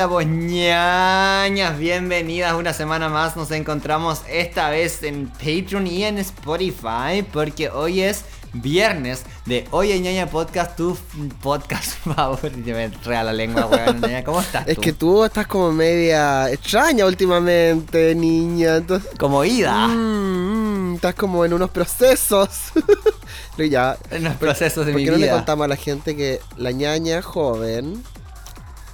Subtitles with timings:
[0.00, 3.36] Hola, pues ñañas, bienvenidas una semana más.
[3.36, 8.24] Nos encontramos esta vez en Patreon y en Spotify porque hoy es
[8.54, 10.96] viernes de Oye ñaña podcast, tu
[11.42, 12.70] podcast favorito.
[12.70, 14.00] Me enreda la lengua, weón.
[14.00, 14.24] ñaña.
[14.24, 14.80] ¿Cómo estás Es tú?
[14.80, 18.76] que tú estás como media extraña últimamente, niña.
[18.76, 22.48] Entonces, Como ida mm, mm, estás como en unos procesos.
[23.54, 25.34] Pero ya, en los procesos de ¿por mi qué no le vida.
[25.34, 28.02] contamos a la gente que la ñaña joven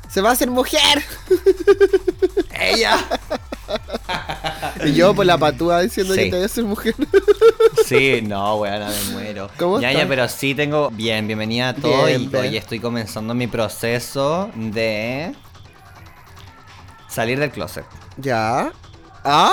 [0.08, 1.02] se va a hacer mujer?
[2.60, 2.98] Ella.
[4.84, 6.20] Y yo por la patúa diciendo Sí.
[6.20, 6.94] que te voy a hacer mujer.
[7.84, 9.50] Sí, no, weón, me muero.
[9.58, 10.08] ¿Cómo Ñaña, estás?
[10.08, 10.90] pero sí tengo.
[10.90, 12.06] Bien, bienvenida a todo.
[12.06, 12.42] Bien, y bien.
[12.42, 15.34] hoy estoy comenzando mi proceso de.
[17.08, 17.84] salir del closet.
[18.16, 18.72] ya.
[19.24, 19.52] Ah,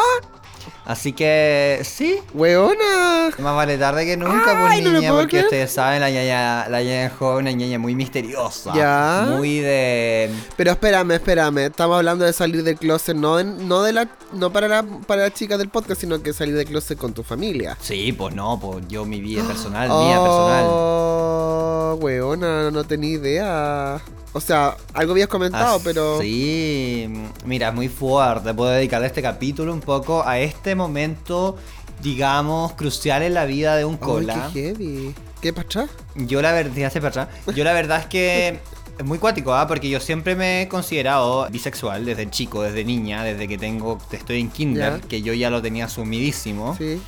[0.85, 2.17] Así que, sí.
[2.33, 3.29] weona.
[3.39, 5.45] Más vale tarde que nunca, Ay, pues lo niña, porque creer.
[5.45, 8.73] ustedes saben, la ñaña, la ñaña joven, una ñaña muy misteriosa.
[8.75, 9.25] Ya.
[9.29, 10.29] Muy de.
[10.57, 11.57] Pero espérame, espérame.
[11.65, 15.23] Estamos hablando de salir del closet, no, en- no de la, no para la, para
[15.23, 17.77] la chica del podcast, sino que salir del closet con tu familia.
[17.81, 20.65] Sí, pues no, pues yo mi vida personal, mía personal.
[20.67, 24.01] Oh, weona, no tenía idea.
[24.33, 26.19] O sea, algo habías comentado, Ah, pero.
[26.21, 27.07] Sí,
[27.45, 28.53] mira, es muy fuerte.
[28.53, 31.55] Puedo dedicarle este capítulo un poco a este momento,
[32.01, 34.49] digamos, crucial en la vida de un Ay, cola.
[34.53, 35.15] qué heavy.
[35.41, 35.87] ¿Qué pasa?
[36.15, 37.29] Yo la verdad, para.
[37.55, 38.59] Yo la verdad es que
[38.97, 39.67] es muy cuático, ¿ah?
[39.67, 44.39] Porque yo siempre me he considerado bisexual desde chico, desde niña, desde que tengo, estoy
[44.39, 46.75] en kinder, que yo ya lo tenía asumidísimo.
[46.77, 47.01] Sí.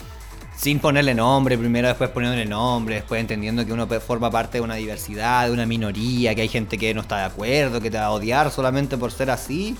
[0.57, 4.75] Sin ponerle nombre, primero después poniéndole nombre, después entendiendo que uno forma parte de una
[4.75, 8.05] diversidad, de una minoría, que hay gente que no está de acuerdo, que te va
[8.05, 9.75] a odiar solamente por ser así,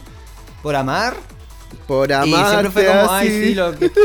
[0.61, 1.15] por amar.
[1.87, 3.43] Por y amarte siempre fue como, ay, así.
[3.43, 3.91] sí, lo que...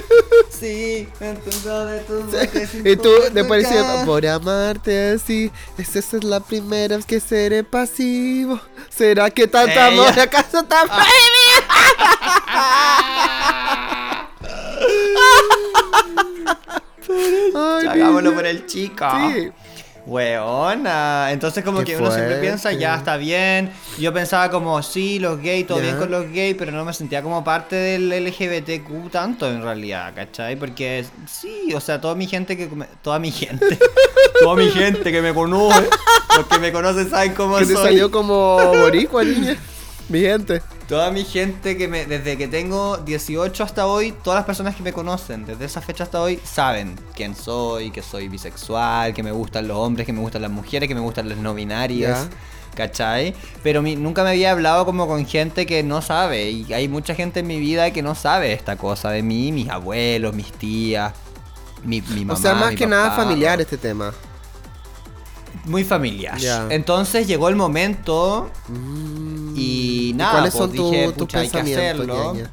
[0.51, 6.97] Sí, dentro de botes Y tú después dices, por amarte así, esa es la primera
[6.97, 8.61] vez que seré pasivo.
[8.91, 9.86] ¿Será que tanto Ella.
[9.86, 10.89] amor acaso tan
[17.55, 19.05] Ay, Hagámoslo por el chico.
[19.34, 19.50] Sí.
[20.06, 21.30] Weona.
[21.30, 23.70] Entonces como Qué que uno siempre piensa, ya está bien.
[23.98, 25.84] Yo pensaba como, sí, los gays, todo Ya.
[25.84, 30.12] bien con los gays, pero no me sentía como parte del LGBTQ tanto en realidad,
[30.14, 30.56] ¿cachai?
[30.56, 32.67] Porque sí, o sea, toda mi gente que...
[32.68, 33.78] me- Toda mi gente.
[34.40, 35.88] toda mi gente que me conoce.
[36.36, 37.84] Los que me conocen saben cómo Que te soy.
[37.84, 39.56] salió como boricua, niña.
[40.08, 40.62] Mi gente.
[40.90, 44.83] Toda mi gente que me, desde que tengo 18 hasta hoy, todas las personas que
[44.83, 49.30] me conocen desde esa fecha hasta hoy saben quién soy, que soy bisexual, que me
[49.30, 52.29] gustan los hombres, que me gustan las mujeres, que me gustan las no binarias.
[52.74, 53.34] ¿Cachai?
[53.62, 56.50] Pero mi- nunca me había hablado como con gente que no sabe.
[56.50, 59.68] Y hay mucha gente en mi vida que no sabe esta cosa de mí, mis
[59.68, 61.12] abuelos, mis tías,
[61.84, 62.34] mi, mi mamá.
[62.39, 64.12] o sea, más mi que nada familiar este tema.
[65.67, 66.39] Muy familiar.
[66.70, 69.55] Entonces llegó el momento Mm.
[69.56, 69.89] ¿Y
[70.20, 72.48] nada, ¿Cuáles pues son dije, tus pucha, pensamientos?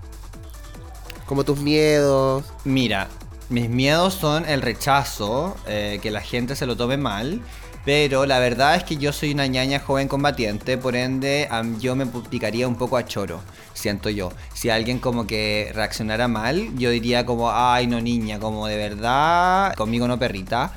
[1.26, 2.44] Como tus miedos.
[2.64, 3.08] Mira,
[3.50, 7.42] mis miedos son el rechazo, eh, que la gente se lo tome mal,
[7.86, 11.48] pero la verdad es que yo soy una ñaña joven combatiente, por ende
[11.80, 13.40] yo me picaría un poco a choro,
[13.74, 14.34] siento yo.
[14.54, 19.74] Si alguien como que reaccionara mal, yo diría como, ay no niña, como de verdad,
[19.76, 20.74] conmigo no perrita.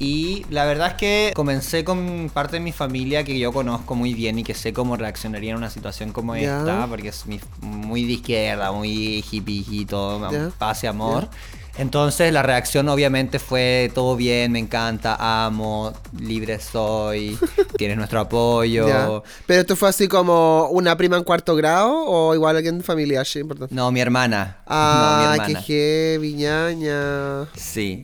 [0.00, 4.14] Y la verdad es que comencé con parte de mi familia que yo conozco muy
[4.14, 7.24] bien y que sé cómo reaccionaría en una situación como esta, porque es
[7.60, 11.28] muy de izquierda, muy hippie y todo, Ya, paz y amor.
[11.76, 17.38] Entonces la reacción obviamente fue todo bien, me encanta, amo, libre soy,
[17.76, 19.22] tienes nuestro apoyo.
[19.46, 23.22] Pero esto fue así como una prima en cuarto grado o igual alguien de familia,
[23.26, 23.74] sí, importante.
[23.74, 24.62] No, mi hermana.
[24.66, 25.62] Ah, no, mi hermana.
[25.62, 27.48] heavy, ñaña.
[27.54, 28.02] Sí.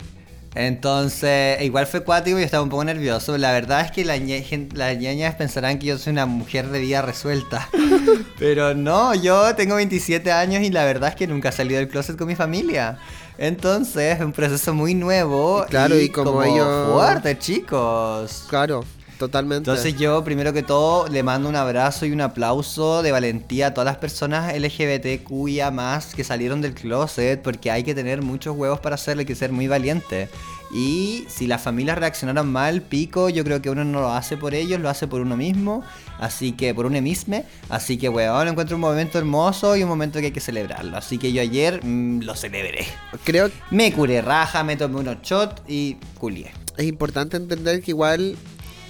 [0.57, 3.37] Entonces, igual fue cuático y estaba un poco nervioso.
[3.37, 6.69] La verdad es que la ñe- gen- las ñañas pensarán que yo soy una mujer
[6.71, 7.69] de vida resuelta.
[8.39, 12.17] Pero no, yo tengo 27 años y la verdad es que nunca salido del closet
[12.17, 12.99] con mi familia.
[13.39, 15.65] Entonces, es un proceso muy nuevo.
[15.67, 18.45] Y claro, y como ellos- Fuerte, chicos.
[18.49, 18.83] Claro,
[19.19, 19.71] totalmente.
[19.71, 23.75] Entonces yo, primero que todo, le mando un abrazo y un aplauso de valentía a
[23.75, 28.81] todas las personas LGBTQIA más que salieron del closet, porque hay que tener muchos huevos
[28.81, 30.29] para hacerlo, hay que ser muy valiente.
[30.73, 34.55] Y si las familias reaccionaron mal, pico, yo creo que uno no lo hace por
[34.55, 35.85] ellos, lo hace por uno mismo,
[36.19, 37.45] así que por uno mismo.
[37.69, 40.97] Así que, weón, encuentro un momento hermoso y un momento que hay que celebrarlo.
[40.97, 42.87] Así que yo ayer mm, lo celebré.
[43.25, 46.51] Creo Me curé raja, me tomé unos shots y culié.
[46.77, 48.37] es importante entender que igual,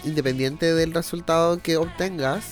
[0.07, 2.45] independiente del resultado que obtengas,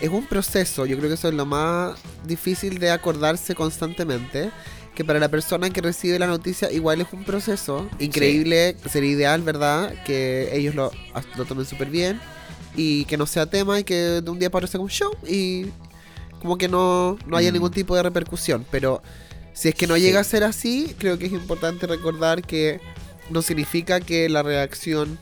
[0.00, 0.86] es un proceso.
[0.86, 4.50] Yo creo que eso es lo más difícil de acordarse constantemente.
[4.94, 7.88] Que para la persona que recibe la noticia igual es un proceso.
[7.98, 9.94] Increíble, sería ideal, ¿verdad?
[10.04, 10.90] Que ellos lo,
[11.36, 12.20] lo tomen súper bien.
[12.74, 15.14] y que no sea tema y que de un día para otro sea un show
[15.28, 15.66] y
[16.40, 17.52] como que no, no haya Mm.
[17.54, 18.64] ningún tipo de repercusión.
[18.70, 19.02] Pero
[19.52, 20.00] si es que no Sí.
[20.00, 22.80] llega a ser así, creo que es importante recordar que
[23.28, 25.18] no significa que la reacción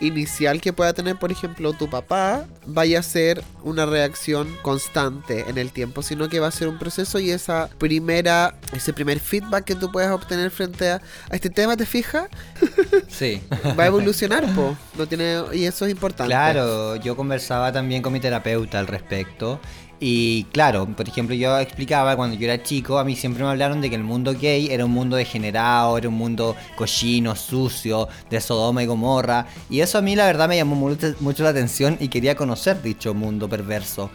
[0.00, 5.58] inicial que pueda tener, por ejemplo, tu papá, vaya a ser una reacción constante en
[5.58, 9.64] el tiempo, sino que va a ser un proceso y esa primera, ese primer feedback
[9.64, 12.28] que tú puedas obtener frente a, a este tema, ¿te fijas?
[13.08, 13.42] Sí.
[13.78, 14.76] Va a evolucionar, po.
[14.96, 16.30] No tiene, y eso es importante.
[16.30, 19.60] Claro, yo conversaba también con mi terapeuta al respecto.
[20.00, 23.80] Y claro, por ejemplo, yo explicaba cuando yo era chico, a mí siempre me hablaron
[23.80, 28.40] de que el mundo gay era un mundo degenerado, era un mundo cochino, sucio, de
[28.40, 29.46] Sodoma y Gomorra.
[29.68, 33.12] Y eso a mí la verdad me llamó mucho, la atención y quería conocer dicho
[33.12, 34.10] mundo perverso.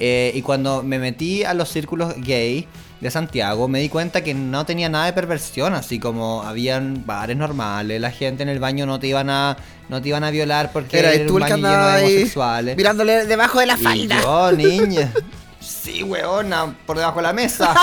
[0.00, 2.66] Eh, y cuando me metí a los círculos gay
[3.00, 7.36] de Santiago, me di cuenta que no tenía nada de perversión, así como habían bares
[7.36, 9.56] normales, la gente en el baño no te iban a,
[9.88, 12.76] no te iban a violar porque Era el baño lleno de homosexuales.
[12.76, 14.20] mirándole debajo de la Y falda.
[14.20, 15.12] yo, niña,
[15.60, 17.74] sí, weona, por debajo de la mesa.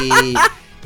[0.00, 0.34] y,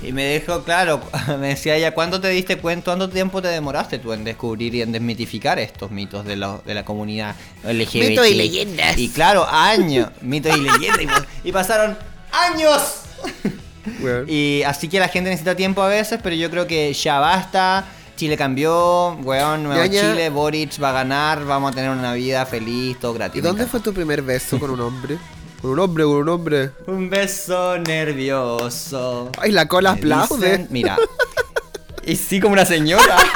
[0.08, 1.00] y me dijo, claro,
[1.38, 4.82] me decía ella, ¿cuánto te diste cuenta, cuánto tiempo te demoraste tú en descubrir y
[4.82, 7.94] en desmitificar estos mitos de, la- de la comunidad LGBT?
[7.94, 8.98] Mitos y leyendas.
[8.98, 11.22] Y claro, años, mitos y leyendas.
[11.44, 11.96] y pasaron
[12.32, 13.02] años.
[14.02, 14.24] Weón.
[14.28, 17.84] Y así que la gente necesita tiempo a veces, pero yo creo que ya basta.
[18.16, 20.00] Chile cambió, weón, Ñaña.
[20.12, 23.38] Chile, Boric va a ganar, vamos a tener una vida feliz, todo gratis.
[23.38, 23.70] ¿Y dónde encanta.
[23.70, 25.18] fue tu primer beso con un hombre?
[25.60, 26.70] Con un hombre, con un hombre.
[26.86, 29.30] Un beso nervioso.
[29.38, 30.46] Ay, la cola Me aplaude.
[30.58, 30.96] dicen- mira.
[32.06, 33.16] Y sí, como una señora.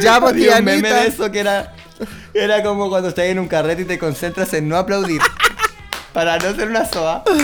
[0.00, 1.74] Ya, pues, Había un meme de eso que era.
[2.34, 5.20] Era como cuando estás en un carrete y te concentras en no aplaudir.
[6.12, 7.24] Para no ser una soa.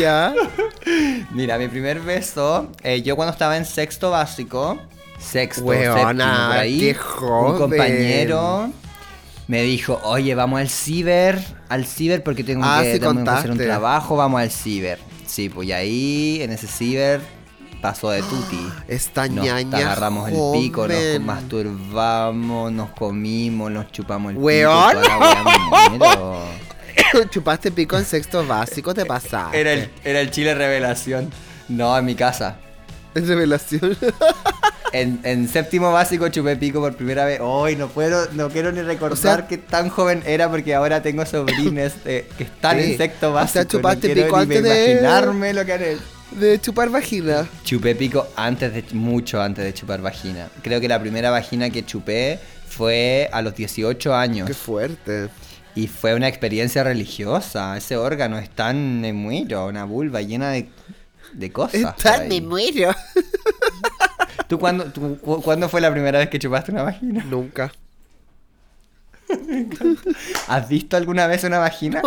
[0.00, 0.34] Ya.
[1.30, 4.80] Mira, mi primer beso, eh, yo cuando estaba en sexto básico,
[5.16, 8.72] sexto, Weona, séptimo, por ahí, qué un compañero
[9.46, 11.38] me dijo, oye, vamos al ciber,
[11.68, 14.98] al ciber porque tengo, Ah, que, sí tengo que hacer un trabajo, vamos al ciber.
[15.24, 17.20] Sí, pues y ahí, en ese ciber,
[17.80, 18.60] pasó de tuti.
[18.88, 24.90] Esta Nos ñaña agarramos el pico, nos masturbamos, nos comimos, nos chupamos el Weón.
[24.90, 25.00] pico.
[25.98, 26.40] toda la.
[27.30, 29.60] Chupaste pico en sexto básico, te pasaste.
[29.60, 31.30] Era el, era el Chile Revelación.
[31.68, 32.56] No, en mi casa.
[33.14, 33.96] Es revelación.
[34.92, 37.40] En, en séptimo básico chupé pico por primera vez.
[37.42, 41.02] Hoy no puedo, no quiero ni recordar O sea- que tan joven era porque ahora
[41.02, 42.92] tengo sobrines eh, que están Sí.
[42.92, 43.64] en sexto O sea, básico.
[43.64, 46.02] chupaste no quiero pico antes de- imaginarme lo que han hecho.
[46.36, 47.48] De chupar vagina.
[47.64, 50.48] Chupé pico antes de mucho antes de chupar vagina.
[50.62, 52.38] Creo que la primera vagina que chupé
[52.68, 55.28] fue a los 18 años Qué fuerte.
[55.74, 57.76] y fue una experiencia religiosa.
[57.76, 60.68] Ese órgano es tan me muero, una vulva llena de,
[61.32, 61.94] de cosas.
[61.94, 62.28] por Tan ahí.
[62.40, 62.94] me muero.
[64.46, 67.24] ¿Tú cuándo, tú cuándo fue la primera vez que chupaste una vagina?
[67.24, 67.72] Nunca.
[70.48, 72.02] ¿Has visto alguna vez una vagina?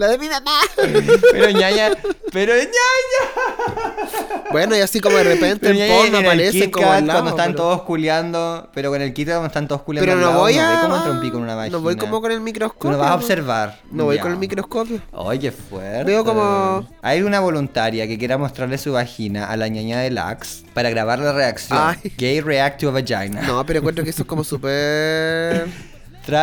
[0.00, 0.60] La de mi mamá.
[1.32, 1.90] Pero ñaña,
[2.32, 4.40] pero ñaña.
[4.50, 7.30] Bueno, y así como de repente Pero en porno Kit como Kat, al lado, cuando
[7.36, 10.28] están pero- todos culeando, pero con el kit cuando están todos culeando Pero al no
[10.30, 10.70] lado, voy no a.
[10.70, 11.76] ve cómo entra un pico en una vagina.
[11.76, 12.90] No voy como con el Tú microscopio.
[12.92, 13.80] no vas a observar.
[13.92, 15.00] No voy con el microscopio.
[15.12, 16.04] Oye, fuerte.
[16.04, 20.64] Veo como- Hay una voluntaria que quiera mostrarle su vagina a la ñaña de Lax
[20.72, 21.78] para grabar la reacción.
[21.78, 22.12] Ay.
[22.16, 23.42] Gay react to a vagina.
[23.42, 25.68] No, pero encuentro que eso es como súper.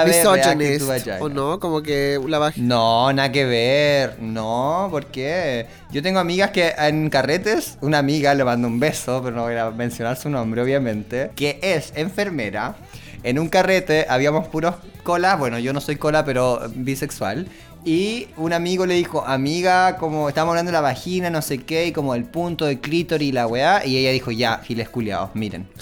[0.05, 0.89] Misogynist.
[1.19, 1.59] ¿O no?
[1.59, 2.67] Como que la vagina.
[2.67, 4.17] No, nada que ver.
[4.21, 5.67] No, ¿por qué?
[5.91, 9.55] Yo tengo amigas que en carretes, una amiga le mando un beso, pero no voy
[9.55, 12.75] a mencionar su nombre, obviamente, que es enfermera.
[13.23, 17.47] En un carrete habíamos puros cola, bueno, yo no soy cola, pero bisexual.
[17.85, 21.87] Y un amigo le dijo, amiga, como estamos hablando de la vagina, no sé qué,
[21.87, 23.85] y como el punto de clítoris y la weá.
[23.85, 25.67] Y ella dijo, ya, giles culiados, miren.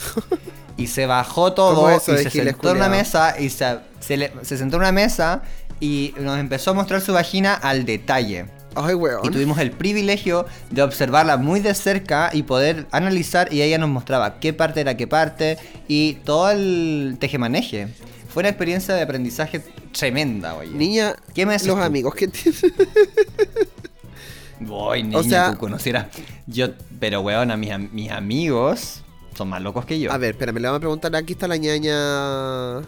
[0.78, 4.18] Y se bajó todo ¿Cómo eso y se sentó en una mesa y se, se
[4.18, 5.42] le- se sentó en una mesa
[5.80, 8.46] y nos empezó a mostrar su vagina al detalle.
[8.78, 9.32] Ay, Y weón.
[9.32, 14.40] tuvimos el privilegio de observarla muy de cerca y poder analizar y ella nos mostraba
[14.40, 15.58] qué parte era qué parte
[15.88, 17.88] y todo el tejemaneje.
[18.28, 19.62] Fue una experiencia de aprendizaje
[19.98, 20.72] tremenda, oye.
[20.72, 21.78] Niña, ¿Qué me los tú?
[21.78, 22.62] amigos que tienes.
[24.60, 26.08] Voy, niña, O sea- tú conocieras.
[26.48, 26.68] Yo,
[27.00, 29.02] pero weón, a mis, mis amigos
[29.38, 30.12] son más locos que yo.
[30.12, 31.16] A ver, espérame, le vamos a preguntar.
[31.16, 32.80] Aquí está la ñaña.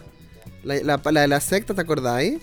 [0.64, 2.38] La, la, la de la secta, ¿te acordáis?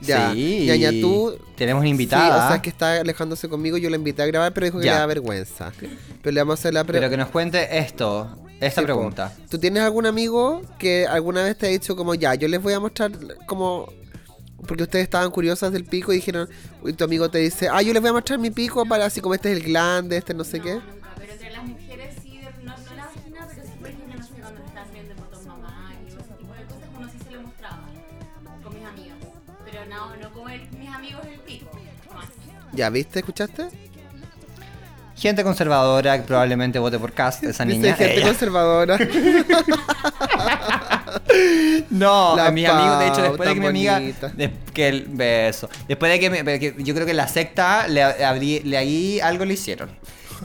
[0.00, 0.32] Ya.
[0.32, 0.64] Sí.
[0.66, 1.36] Ñaña, tú.
[1.56, 2.46] Tenemos una Sí, invitada.
[2.46, 3.76] o sea, que está alejándose conmigo.
[3.78, 4.92] Yo la invité a grabar, pero dijo que Ya.
[4.94, 5.72] le da vergüenza.
[6.22, 7.10] Pero le vamos a hacer la Pero pregunta.
[7.10, 9.32] que nos cuente esto, esta Sí, pregunta.
[9.50, 12.72] ¿Tú tienes algún amigo que alguna vez te ha dicho como ya, yo les voy
[12.74, 13.10] a mostrar
[13.46, 13.92] como...
[14.66, 16.48] Porque ustedes estaban curiosas del pico y dijeron,
[16.84, 19.20] y tu amigo te dice, ah, yo les voy a mostrar mi pico para así
[19.20, 20.80] como este es el glande, este no sé qué.
[32.72, 33.20] ¿Ya viste?
[33.20, 33.66] ¿Escuchaste?
[35.16, 37.94] Gente conservadora que probablemente vote por Cast, esa Dice niña.
[37.96, 38.26] gente ella.
[38.28, 38.98] conservadora.
[41.90, 44.00] No, La a mis amigos, de hecho, después de que mi amiga.
[44.00, 45.68] de- que el beso.
[45.86, 49.44] Después de que, me- que yo creo que la secta le, abrí- le ahí algo
[49.44, 49.90] le hicieron.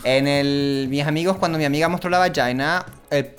[0.03, 0.88] En el.
[0.89, 3.30] Mis amigos, cuando mi amiga mostró la vagina, el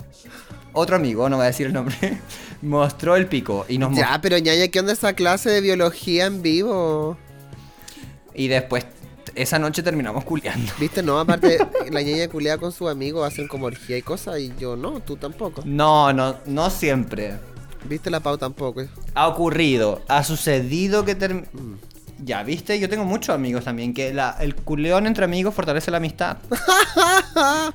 [0.73, 1.95] otro amigo, no voy a decir el nombre,
[2.61, 4.07] mostró el pico y nos mostró.
[4.09, 7.17] ya, pero ñaña, ¿qué onda esa clase de biología en vivo?
[8.35, 8.85] Y después,
[9.35, 10.71] esa noche terminamos culiando.
[10.79, 11.01] ¿Viste?
[11.03, 11.57] No, aparte,
[11.91, 15.15] la ñaña culea con sus amigos, hacen como orgía y cosas, y yo no, tú
[15.17, 15.61] tampoco.
[15.65, 17.35] No, no, no siempre.
[17.87, 18.83] ¿Viste la Pau tampoco?
[19.13, 21.45] Ha ocurrido, ha sucedido que term-
[22.17, 25.97] Ya, viste, yo tengo muchos amigos también, que la- el culeón entre amigos fortalece la
[25.97, 26.37] amistad.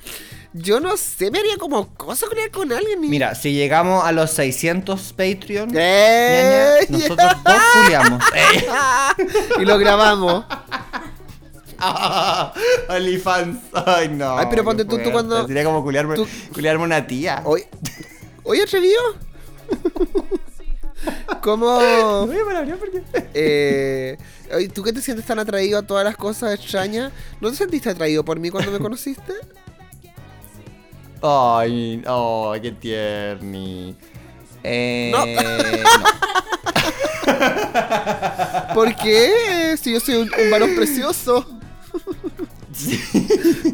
[0.52, 3.04] Yo no sé, me haría como cosa culear con alguien.
[3.04, 6.86] y- Mira, si llegamos a los 600 Patreon, ¡Eh!
[6.90, 7.54] ñaña, nosotros dos
[7.84, 8.22] culiamos.
[8.34, 8.64] ¡Ey!
[9.60, 10.44] y lo grabamos.
[11.78, 12.52] Ah,
[12.88, 13.58] OnlyFans.
[13.86, 14.36] Ay, no.
[14.38, 17.42] Ay, pero qué ponte tú- tú cuando- Sería como culiarme, tú- culiarme una tía.
[17.44, 17.68] Oye,
[18.42, 19.00] oye, atrevido.
[21.42, 21.78] ¿Cómo?
[22.78, 23.02] Porque-
[23.34, 24.18] Eh,
[24.74, 27.12] ¿Tú que te sientes tan atraído a todas las cosas extrañas?
[27.40, 29.32] ¿No te sentiste atraído por mí cuando me conociste?
[31.22, 33.94] Ay, ay, qué tierni.
[34.62, 35.24] Eh, No.
[35.26, 35.34] no.
[38.74, 39.76] ¿Por qué?
[39.80, 41.46] Si yo soy un, un varón precioso.
[42.72, 43.00] Sí.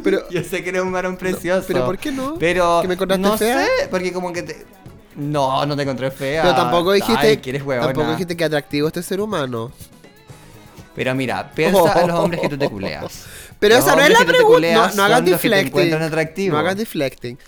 [0.03, 1.65] Pero, Yo sé que eres un varón precioso.
[1.69, 2.37] pero ¿por qué no?
[2.39, 3.65] Pero ¿Que me encontraste no fea?
[3.65, 4.67] sé, porque como que te
[5.15, 6.43] No, no te encontré fea.
[6.43, 9.71] pero tampoco dijiste, Ay, que eres tampoco dijiste que atractivo este ser humano.
[10.97, 13.27] Pero mira, piensa en los hombres que tú te culeas.
[13.61, 14.73] Pero Los esa no es la pregunta.
[14.75, 15.91] No, no hagas deflecting.
[16.51, 17.39] No hagas deflecting.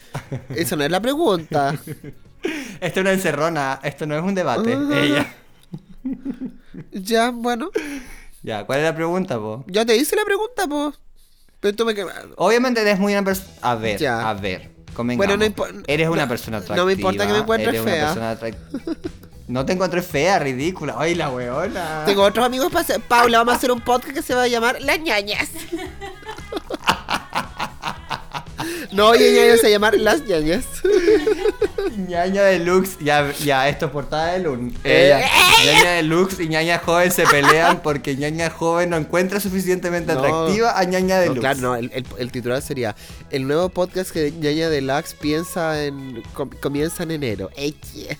[0.55, 1.75] Esa no es la pregunta.
[2.81, 4.73] Esto es una encerrona, esto no es un debate.
[4.73, 5.26] Ella.
[6.93, 7.71] Ya, bueno.
[8.43, 9.64] Ya, ¿cuál es la pregunta, po?
[9.67, 10.95] Ya te hice la pregunta, pues.
[11.61, 11.95] Pero tú me
[12.37, 13.50] Obviamente eres muy una persona.
[13.62, 14.28] A ver, Ya.
[14.31, 14.71] a ver.
[14.97, 15.45] Bueno, no
[15.87, 16.87] Eres una no- persona no atractiva.
[16.87, 18.05] me importa que me encuentres eres una fea.
[18.07, 18.31] persona
[19.49, 20.95] No te encontré fea, ridícula.
[20.99, 22.05] Ay, la weona.
[22.05, 23.00] Tengo otros amigos para hacer.
[23.00, 25.49] Paula, vamos a hacer un podcast que se va a llamar Las ñañas.
[28.92, 30.64] No, ella se llamar Las ñañas.
[31.97, 32.97] ñaña deluxe.
[33.00, 34.75] Ya, ya, esto es portada de Lun.
[34.85, 35.23] Eh.
[35.64, 40.21] Ñaña deluxe y ñaña joven se pelean porque ñaña joven no encuentra suficientemente No.
[40.21, 41.40] atractiva a ñaña No, deluxe.
[41.40, 42.95] claro, no, el, el- el titular sería
[43.30, 46.23] El nuevo podcast que ñaña Deluxe piensa en.
[46.33, 47.50] com- comienza en enero.
[47.57, 48.16] Eche.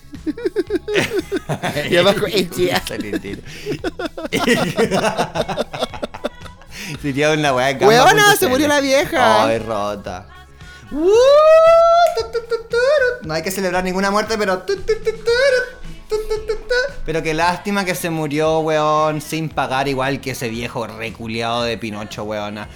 [1.89, 3.41] Y abajo, entero.
[7.01, 8.37] Sería una weá Gamba.cl.
[8.37, 9.45] se murió la vieja.
[9.45, 10.27] Ay, rota.
[13.23, 14.63] No hay que celebrar ninguna muerte, pero.
[17.05, 21.77] Pero qué lástima que se murió, weón, sin pagar igual que ese viejo reculeado de
[21.77, 22.67] Pinocho, weona.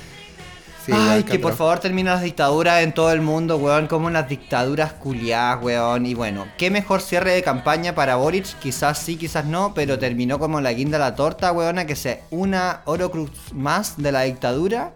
[0.85, 4.27] Sí, Ay, que por favor terminen las dictaduras en todo el mundo, weón, como las
[4.27, 6.05] dictaduras culiadas, weón.
[6.05, 10.39] Y bueno, qué mejor cierre de campaña para Boric, quizás sí, quizás no, pero terminó
[10.39, 14.91] como la guinda la torta, weona, que sea una Orocruz más de la dictadura.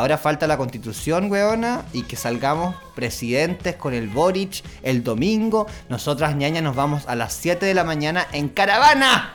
[0.00, 5.66] Ahora falta la constitución, weona, y que salgamos presidentes con el Boric el domingo.
[5.88, 9.34] Nosotras, ñañas, nos vamos a las 7 de la mañana en caravana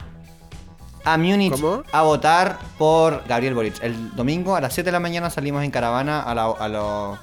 [1.03, 1.83] a Múnich ¿Cómo?
[1.91, 3.75] a votar por Gabriel Boric.
[3.83, 7.17] El domingo a las 7 de la mañana salimos en caravana a, la- a lo-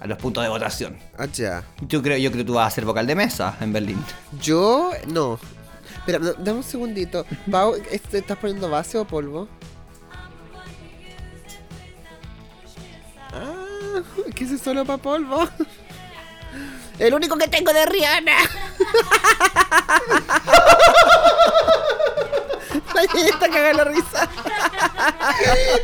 [0.00, 0.96] a los puntos de votación.
[1.16, 1.62] Ah, ya.
[1.82, 4.04] Yo creo, yo creo que tú vas a ser vocal de mesa en Berlín.
[4.42, 5.38] Yo, no.
[5.98, 7.24] Espera, da- dame un segundito.
[7.50, 9.46] Pau, ¿este- ¿estás poniendo base o polvo?
[14.34, 15.48] ¿qué es solo para polvo?
[16.98, 18.32] El único que tengo de Rihanna.
[22.94, 24.28] La niñita caga la risa.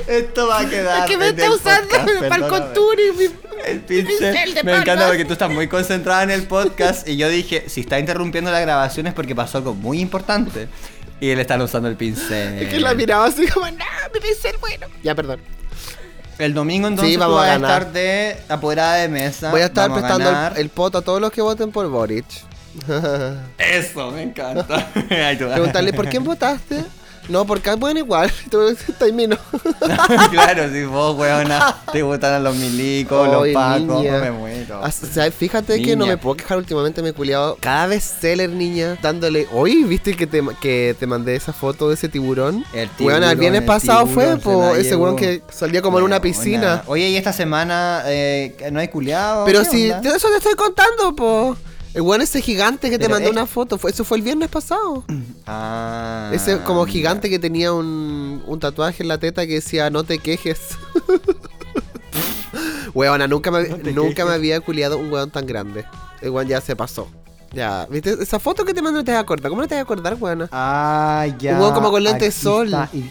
[0.06, 1.00] Esto va a quedar.
[1.00, 3.30] Es que me está usando podcast, para el contour y mi-
[3.64, 4.54] El pincel pincel.
[4.54, 7.83] de Me encanta porque tú estás muy concentrada en el podcast y yo dije, si
[7.83, 10.68] está interrumpiendo la grabación es porque pasó algo muy importante.
[11.21, 12.62] Y él está usando el pincel.
[12.62, 14.87] Es que la miraba así como, no, mi pincel bueno.
[15.02, 15.40] Ya, perdón.
[16.38, 17.71] El domingo entonces Sí, tú vamos vas a ganar.
[17.83, 19.50] estar de apoderada de mesa.
[19.50, 22.25] Voy a estar Vamos prestando el, el poto a todos los que voten por Boric.
[23.59, 24.87] Eso, me encanta.
[25.09, 26.85] Preguntarle, ¿por quién votaste?
[27.28, 28.31] No, porque bueno, igual.
[28.50, 29.37] Tú termino.
[30.31, 34.19] claro, si vos, weona, te gustan los milicos, los pacos, niña.
[34.21, 34.81] me muero.
[34.83, 38.50] O sea, fíjate que no me puedo quejar últimamente, me he culiado cada vez seller,
[38.50, 39.47] niña, dándole.
[39.52, 42.64] Oye, ¿viste que te, que te mandé esa foto de ese tiburón?
[42.73, 45.99] El Weón, el tiburón, viernes el pasado fue, tiburón po, ese weón que salía como
[45.99, 46.23] en una Weona.
[46.23, 46.83] piscina.
[46.87, 49.45] Oye, y esta semana eh, no hay culiado.
[49.45, 50.11] Pero ¿Qué si, onda?
[50.11, 51.57] de eso te estoy contando, po.
[51.95, 54.23] El weón ese gigante que te Pero mandó es- una foto, fue, eso fue el
[54.25, 55.05] viernes pasado.
[55.47, 60.03] Ah, Ese como gigante que tenía un, un tatuaje en la teta que decía no
[60.03, 60.59] te quejes.
[62.95, 64.27] Weona, nunca me, No te nunca quejes.
[64.27, 65.85] me había culiado un weón tan grande.
[66.23, 67.09] El weón ya se pasó.
[67.53, 68.17] Ya, ¿viste?
[68.21, 69.49] Esa foto que te mandó no te vas a acordar.
[69.51, 70.49] ¿Cómo no te vas a acordar, weona?
[70.51, 71.55] Ah, ya.
[71.55, 72.67] Un huevo como con lente de aquí sol.
[72.67, 72.89] está.
[72.93, 73.11] Y,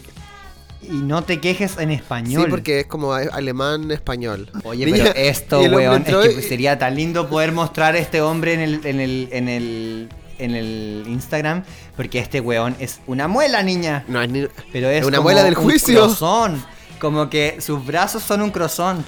[0.89, 2.43] y no te quejes en español.
[2.43, 4.49] Sí, porque es como a- alemán español.
[4.63, 8.53] Oye, pero esto, weón, es que y- sería tan lindo poder mostrar a este hombre
[8.53, 10.09] en el, en el, en el,
[10.39, 11.63] en el Instagram,
[11.95, 14.03] porque este weón es una muela, niña.
[14.07, 15.99] No, es ni- Pero es Es una como muela del un juicio.
[16.01, 16.61] croissant.
[16.99, 19.05] Como que sus brazos son un croissant.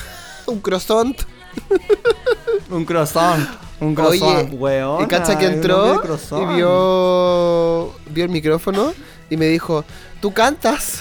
[0.46, 1.16] un croissant.
[2.70, 3.48] Un croissant.
[3.80, 5.04] Un Oye, croissant, weón.
[5.04, 8.92] y cacha que entró y vio, vio el micrófono
[9.30, 9.84] y me dijo,
[10.20, 11.00] tú cantas.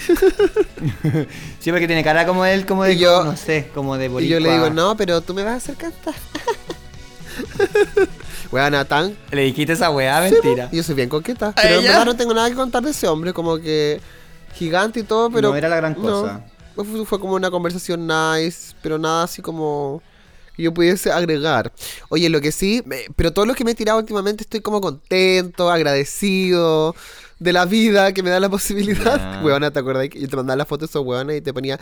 [1.60, 2.94] Sí, porque tiene cara como él, como de.
[2.94, 4.34] Y yo- no sé, como de Y boricua.
[4.34, 6.14] yo le digo, no, pero tú me vas a hacer cantar.
[8.50, 9.16] Weón, Natán.
[9.30, 10.68] Le dijiste esa weá, Sí, mentira.
[10.72, 11.48] yo soy bien coqueta.
[11.48, 14.00] ¿A Pero en verdad no tengo nada que contar de ese hombre, como que
[14.54, 15.50] gigante y todo, pero.
[15.50, 16.00] No era la gran no.
[16.02, 16.44] cosa.
[16.74, 20.00] Fue, fue como una conversación nice, pero nada así como
[20.56, 21.72] que yo pudiese agregar.
[22.08, 24.80] Oye, lo que sí, me- pero todo lo que me he tirado últimamente estoy como
[24.80, 26.94] contento, agradecido
[27.38, 29.42] de la vida que me da la posibilidad.
[29.44, 30.08] Weona, ¿te acuerdas?
[30.08, 31.78] que Yo te mandaba las fotos de esos weones y te ponía,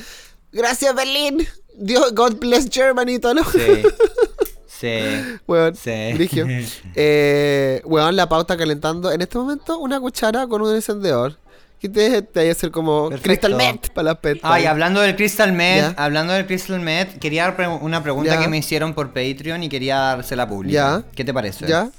[0.53, 3.59] gracias Berlín, Dios, God bless Germany y todo lo Sí.
[4.67, 4.99] Sí.
[5.47, 6.13] Weón, Sí.
[6.15, 6.47] brigio.
[6.95, 9.11] Eh, weón, la pauta calentando.
[9.11, 11.39] En este momento, una cuchara con un encendedor.
[11.81, 13.49] Que te, te a hacer como Perfecto.
[13.49, 14.39] Crystal Met para las pet.
[14.43, 15.95] Ay, hablando del Crystal Ya.
[15.99, 19.69] hablando del Crystal Med, quería dar pre- una pregunta que me hicieron por Patreon y
[19.69, 21.05] quería dársela pública.
[21.15, 21.67] ¿Qué te parece?
[21.67, 21.91] ¿Ya?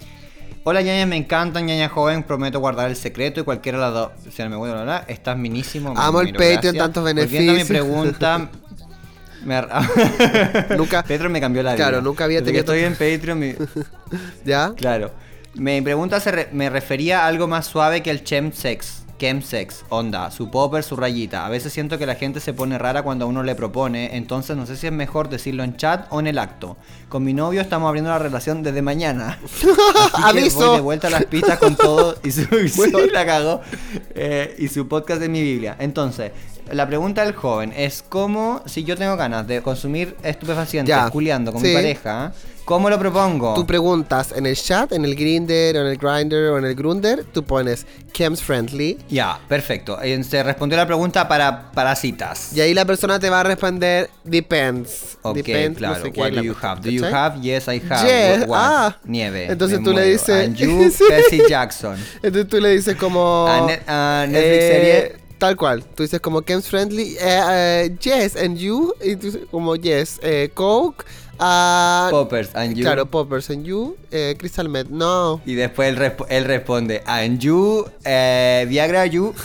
[0.70, 4.12] Hola ñaña, me encantan, ñaña joven, prometo guardar el secreto y cualquiera de las dos.
[4.36, 5.94] Si no me voy a hablar, estás minísimo.
[5.94, 7.70] me Amo el Patreon, tantos a mi beneficios.
[7.70, 8.50] pregunta.
[9.46, 9.62] me
[10.78, 11.86] Nunca- Patreon me cambió la vida.
[11.86, 13.56] Claro, nunca había tenido estoy en Patreon, mi-
[14.44, 14.74] ¿Ya?
[14.76, 15.12] Claro.
[15.54, 19.04] Mi pregunta se re- me refería a algo más suave que el chemsex.
[19.18, 21.46] Chemsex, onda, su popper, su rayita.
[21.46, 24.56] A veces siento que la gente se pone rara cuando a uno le propone, entonces
[24.56, 26.78] no sé si es mejor decirlo en chat o en el acto.
[27.10, 29.40] Con mi novio estamos abriendo la relación desde mañana.
[29.44, 30.68] Así que Aviso.
[30.68, 32.42] voy de vuelta a las pistas con todo y su
[33.14, 33.62] la cagó.
[34.16, 35.76] Eh, y su podcast de mi Biblia.
[35.80, 36.32] Entonces,
[36.72, 41.10] la pregunta del joven es cómo, si yo tengo ganas de consumir estupefacientes, Ya.
[41.10, 41.70] culiando con Sí.
[41.70, 42.32] mi pareja,
[42.66, 43.54] ¿cómo lo propongo?
[43.54, 46.76] Tú preguntas en el chat, en el Grinder, o en el Grinder, o en el
[46.76, 48.98] Grunder, tú pones Chems Friendly.
[49.10, 50.02] Ya, perfecto.
[50.02, 52.52] Eh, Se respondió la pregunta para, para citas.
[52.54, 55.18] Y ahí la persona te va a responder Depends.
[55.22, 55.98] Ok, Depends, claro.
[55.98, 56.82] no sé qué, What do you have?
[56.82, 57.14] Do you ¿cachai?
[57.20, 57.42] have?
[57.42, 58.08] Yes, I have.
[58.08, 58.60] Yes, What?
[58.60, 58.98] ah.
[59.06, 59.52] Nieve.
[59.52, 60.12] Entonces me tú le muero.
[60.12, 60.92] dices- And you.
[61.10, 61.98] Percy Jackson.
[62.22, 63.48] Entonces tú le dices como...
[63.48, 65.27] A Net- a Netflix eh, serie.
[65.38, 65.84] Tal cual.
[65.84, 67.16] Tú dices como Chems Friendly.
[67.20, 68.94] eh, eh, yes, and you.
[69.04, 70.20] Y tú dices como yes.
[70.24, 71.06] eh, Coke.
[71.40, 72.56] ah, Poppers.
[72.56, 72.84] And you.
[72.84, 73.96] Claro, Poppers and you.
[74.40, 74.88] Crystal Met.
[74.90, 75.40] No.
[75.46, 79.34] Y después él, resp- él responde, and you, Viagra, you.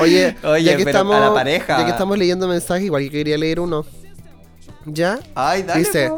[0.00, 1.78] Oye, Oye, ya que pero estamos, a la pareja.
[1.78, 3.84] Ya que estamos leyendo mensajes, igual que quería leer uno.
[4.86, 5.18] ¿Ya?
[5.34, 5.80] Ay, dale.
[5.80, 6.10] Dice.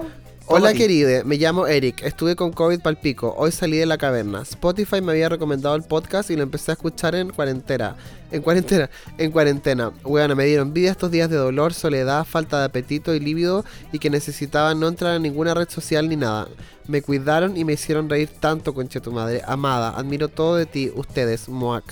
[0.48, 4.42] Hola querida, me llamo Eric, estuve con COVID palpico, hoy salí de la caverna.
[4.42, 7.96] Spotify me había recomendado el podcast y lo empecé a escuchar en cuarentena.
[8.30, 9.92] En cuarentena, en cuarentena.
[10.02, 13.98] Bueno, me dieron vida estos días de dolor, soledad, falta de apetito y líbido y
[13.98, 16.48] que necesitaba no entrar en ninguna red social ni nada.
[16.86, 19.42] Me cuidaron y me hicieron reír tanto, conche tu madre.
[19.46, 21.84] Amada, admiro todo de ti, ustedes, Moac.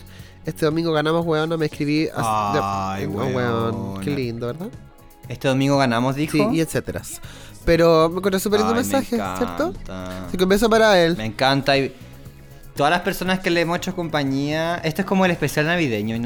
[0.45, 2.09] Este domingo ganamos, weón, me escribí...
[2.15, 4.69] Ay, Oh, weón, Qué lindo, ¿verdad?
[5.29, 6.39] Este domingo ganamos, dijo.
[6.39, 7.03] Sí, y etcétera.
[7.67, 9.75] Pero me encontré súper lindo Ay, me mensaje, ¿cierto?
[10.27, 11.17] Así que un beso para él.
[11.19, 11.77] Me encanta.
[11.77, 11.93] Y
[12.77, 14.77] todas las personas que le hemos hecho compañía.
[14.85, 16.17] Esto es como el especial navideño.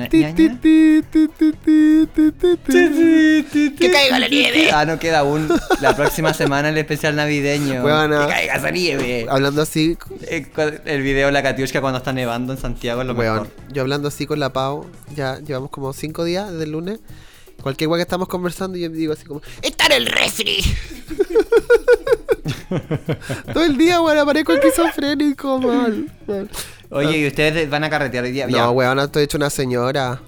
[3.78, 4.70] Que caiga la nieve.
[4.72, 5.48] Ah, no queda aún.
[5.80, 7.82] La próxima semana el especial navideño.
[7.82, 8.26] Weona.
[8.26, 9.26] Que caiga esa nieve.
[9.28, 10.46] Hablando así, Eh,
[10.84, 13.50] El video de la Katiushka cuando está nevando en Santiago es lo weón, mejor.
[13.72, 17.00] yo hablando así con la Pau, ya llevamos como cinco días desde el lunes.
[17.62, 20.62] Cualquier weá que estamos conversando, yo digo así como, ¡Está en el refri!
[23.52, 26.10] Todo el día, weón, aparezco esquizofrénico, mal.
[26.26, 26.48] mal.
[26.90, 28.46] Oye, ¿y ustedes van a carretear hoy día?
[28.46, 30.20] No, weón, estoy hecho una señora.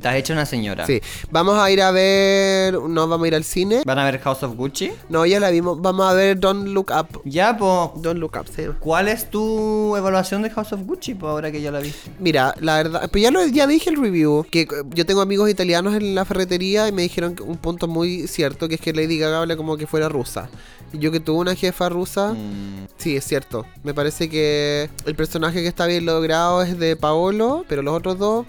[0.00, 0.86] Te has hecho una señora.
[0.86, 1.00] Sí.
[1.30, 2.74] Vamos a ir a ver.
[2.74, 3.82] No vamos a ir al cine.
[3.84, 4.92] ¿Van a ver House of Gucci?
[5.08, 5.80] No, ya la vimos.
[5.80, 7.20] Vamos a ver Don't Look Up.
[7.24, 7.90] Ya, pues.
[8.02, 8.62] Don't Look Up, sí.
[8.80, 12.10] ¿Cuál es tu evaluación de House of Gucci, po, ahora que ya la viste?
[12.18, 15.50] Mira, la verdad, pues ya lo ya dije el review, que eh, yo tengo amigos
[15.50, 18.92] italianos en la ferretería y me dijeron que un punto muy cierto, que es que
[18.92, 20.48] Lady Gaga habla como que fuera rusa.
[20.92, 23.66] Y yo que tuve una jefa rusa, Mm, sí, es cierto.
[23.82, 28.18] Me parece que el personaje que está bien logrado es de Paolo, pero los otros
[28.18, 28.46] dos,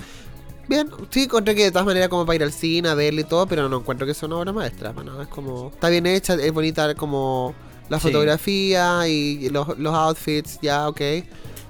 [0.69, 0.89] bien.
[1.09, 3.45] Sí, encontré que de todas maneras como para ir al cine, a verle y todo,
[3.47, 4.91] pero no encuentro que sea una obra maestra.
[4.91, 7.53] Bueno, es como, está bien hecha, es bonita como
[7.89, 8.07] la Sí.
[8.07, 11.01] fotografía y los, los outfits, ya, ok.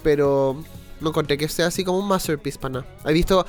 [0.04, 0.62] Pero
[1.02, 2.86] no encontré que sea así como un masterpiece para nada.
[3.06, 3.46] He visto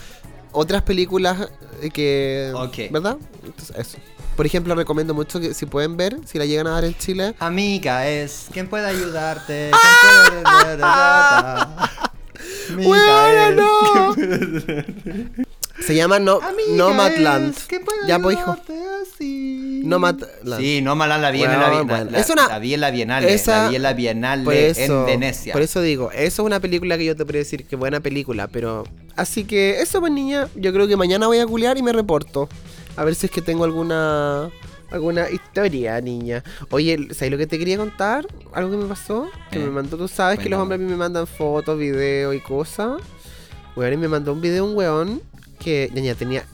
[0.52, 1.48] otras películas
[1.82, 2.52] eh, que...
[2.54, 2.92] Ok.
[2.92, 3.16] ¿Verdad?
[3.44, 3.98] Entonces, eso.
[4.36, 7.34] Por ejemplo, recomiendo mucho que si pueden ver, si la llegan a dar en Chile,
[7.40, 8.46] Amiga es.
[8.52, 9.70] ¿Quién puede ayudarte?
[10.30, 11.88] ¿Quién puede- Amiga
[12.82, 15.86] Bueno, es.
[15.86, 17.56] se llama no, Amiga Nomadland.
[17.56, 17.64] es.
[17.66, 18.56] ¿Quién puede Ya, pues, hijo.
[19.02, 19.82] así?
[19.84, 20.58] Nomadland.
[20.60, 23.24] Sí, Nomadland la vi en la, Bueno, la- Es una- la vi en la Bienal.
[23.24, 25.52] esa- La vi en la Bienal en Venecia.
[25.52, 28.48] por eso digo, eso es una película que yo te podría decir que buena película,
[28.48, 28.84] pero...
[29.16, 32.48] Así que eso pues niña, yo creo que mañana voy a culiar y me reporto.
[32.96, 34.50] A ver si es que tengo alguna...
[34.90, 36.42] Alguna historia, niña.
[36.70, 38.26] Oye, ¿sabes lo que te quería contar?
[38.52, 39.28] Algo que me pasó.
[39.50, 42.34] Que Eh, me mandó, tú sabes que los hombres a mí me mandan fotos, videos
[42.34, 43.00] y cosas.
[43.76, 45.22] Weón, y me mandó un video un weón
[45.60, 46.44] que ya tenía...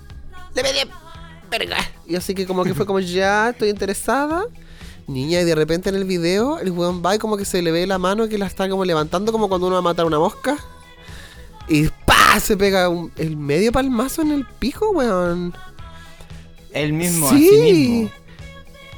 [0.54, 0.78] Le pedí
[1.50, 1.76] verga.
[2.06, 4.44] Y así que como que fue como ya estoy interesada.
[5.06, 7.70] Niña, y de repente en el video el weón va y como que se le
[7.70, 10.18] ve la mano que la está como levantando como cuando uno va a matar una
[10.18, 10.56] mosca.
[11.68, 12.38] Y ¡pa!
[12.40, 15.54] se pega un- el medio palmazo en el pico, weón.
[16.72, 17.50] El mismo, Sí.
[17.50, 18.10] mismo.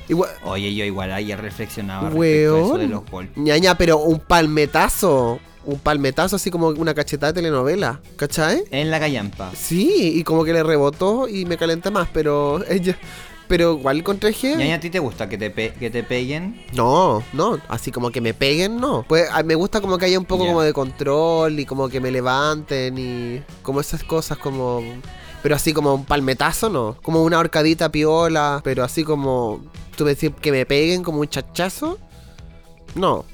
[0.08, 2.90] Igual, Oye, yo igual ayer reflexionaba respecto a eso de weón.
[2.90, 3.36] los golpes.
[3.36, 5.38] Ñaña, pero un palmetazo.
[5.64, 8.00] Un palmetazo así como una cachetada de telenovela.
[8.16, 8.64] ¿Cachai?
[8.70, 9.50] En la callampa.
[9.54, 12.96] Sí, y como que le rebotó y me calenté más, pero ella.
[13.48, 16.60] Pero igual contra ¿Y a ti te gusta que te, pe- que te peguen?
[16.74, 19.06] No, no, así como que me peguen, no.
[19.08, 21.98] Pues a- me gusta como que haya un poco como de control y como que
[22.00, 24.82] me levanten y como esas cosas como...
[25.42, 26.96] Pero así como un palmetazo, no.
[27.02, 29.62] Como una horcadita piola, pero así como...
[29.98, 31.98] Tú me decís que me peguen como un chachazo.
[32.94, 33.24] No.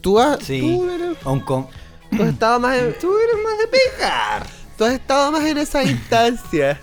[0.00, 0.60] Tú has, Sí.
[0.60, 1.66] tú eres- un com-
[2.16, 2.96] tú has estado más en...
[3.00, 4.46] Tú eres más de pegar.
[4.78, 6.78] Tú has estado más en esas instancias.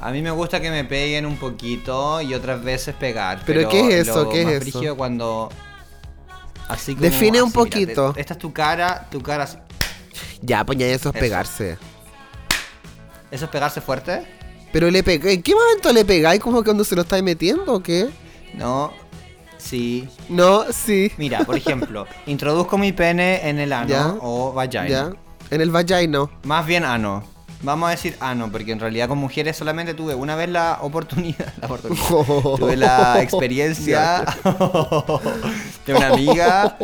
[0.00, 3.42] A mí me gusta que me peguen un poquito y otras veces pegar.
[3.46, 4.24] ¿Pero qué es eso?
[4.24, 4.96] lo ¿Qué es más eso?
[4.96, 5.50] cuando.
[6.68, 8.12] Así como, Define un mira, poquito.
[8.12, 9.44] te- esta es tu cara, tu cara.
[9.44, 9.56] así.
[10.42, 11.20] ya, pues ya eso es Eso.
[11.20, 11.78] pegarse.
[13.30, 14.26] ¿Eso es pegarse fuerte?
[14.74, 15.34] Pero le pegué...
[15.34, 18.08] ¿En qué momento le pegáis como cuando se lo estáis metiendo o qué?
[18.54, 18.92] No.
[19.56, 20.08] Sí.
[20.28, 21.12] No, sí.
[21.16, 24.14] Mira, por ejemplo, introduzco mi pene en el ano Ya.
[24.20, 24.88] o vagina.
[24.88, 25.10] Ya.
[25.52, 26.28] En el vagino.
[26.42, 27.22] Más bien ano.
[27.62, 31.52] Vamos a decir ano, porque en realidad con mujeres solamente tuve una vez la oportunidad.
[31.60, 32.04] La oportunidad.
[32.58, 34.24] Tuve la experiencia
[35.86, 36.76] de una amiga.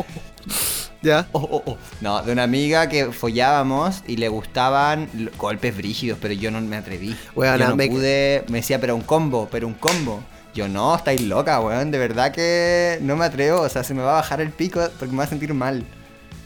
[1.02, 1.26] Ya.
[1.32, 1.78] Oh, oh, oh.
[2.00, 5.08] No, de una amiga que follábamos y le gustaban
[5.38, 7.16] golpes brígidos, pero yo no me atreví.
[7.34, 8.44] Yo no me- pude.
[8.48, 10.22] Me decía, pero un combo, pero un combo.
[10.52, 11.90] Yo no, estáis loca, weón.
[11.90, 13.60] De verdad que no me atrevo.
[13.62, 15.84] O sea, se me va a bajar el pico porque me va a sentir mal.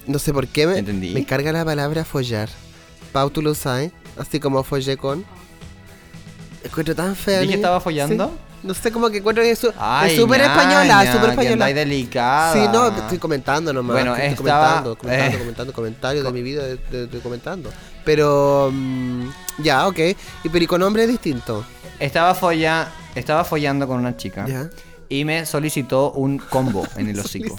[0.06, 1.14] No sé por qué me, Entendí.
[1.14, 2.48] me carga la palabra follar.
[3.12, 3.92] Pau, tú lo sabes.
[4.18, 5.24] Así como follé con.
[6.62, 7.40] Encuentro tan fea.
[7.40, 7.56] ¿Dije niña.
[7.56, 8.26] estaba follando?
[8.28, 8.32] Sí.
[8.64, 11.52] No sé, como que encuentro que es súper española, súper que española.
[11.52, 12.52] andáis delicada.
[12.54, 13.94] Sí, no, estoy comentando nomás.
[13.94, 17.70] Bueno, estoy estaba- comentando, comentando, eh, comentando comentarios de mi vida, estoy comentando.
[18.04, 19.98] Pero, mm, ya, ok.
[20.44, 21.64] Y pero y con hombre es distinto.
[22.00, 24.70] Estaba, folla, estaba follando con una chica Ya.
[25.08, 27.56] y me solicitó un combo en el hocico.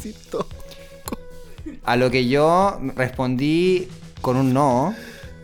[1.84, 3.88] A lo que yo respondí
[4.22, 4.96] con un no.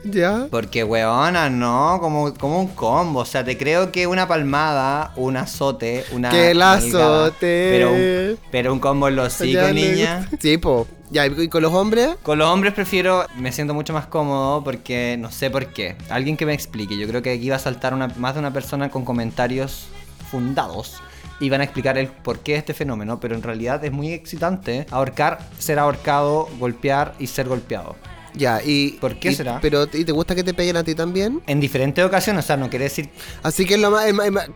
[0.03, 0.47] Ya.
[0.49, 3.19] Porque, weona, no, como, como un combo.
[3.21, 6.29] O sea, te creo que una palmada, un azote, una.
[6.29, 7.69] Que el azote.
[7.71, 10.27] Pero un, pero un combo en los hocico, niña.
[10.39, 10.87] Sí, po.
[11.11, 12.15] Ya, y con los hombres.
[12.23, 15.97] Con los hombres prefiero, me siento mucho más cómodo porque no sé por qué.
[16.09, 16.97] Alguien que me explique.
[16.97, 19.87] Yo creo que aquí va a saltar una, más de una persona con comentarios
[20.29, 21.01] fundados
[21.41, 23.19] y van a explicar el por qué este fenómeno.
[23.19, 27.97] Pero en realidad es muy excitante ahorcar, ser ahorcado, golpear y ser golpeado.
[28.33, 28.91] Ya, y.
[28.93, 29.59] ¿Por qué y- será?
[29.61, 31.41] Pero, ¿y te gusta que te peguen a ti también?
[31.47, 33.09] En diferentes ocasiones, o sea, no quiere decir
[33.43, 34.03] Así que es lo, ma-